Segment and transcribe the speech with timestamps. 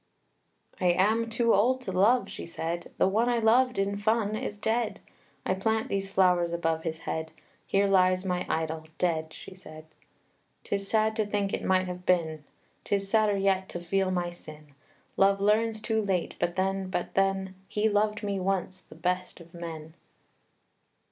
[0.81, 0.87] II.
[0.95, 4.57] "I am too old to love," she said; "The one I loved in fun is
[4.57, 4.99] dead!
[5.45, 7.31] I plant these flowers above his head,
[7.67, 9.85] Here lies my idol, dead!" she said.
[10.63, 12.43] "'Tis sad to think it might have been;
[12.83, 14.73] 'Tis sadder yet to feel my sin.
[15.17, 19.53] Love learns too late; but then, but then, He loved me once the best of
[19.53, 19.93] men.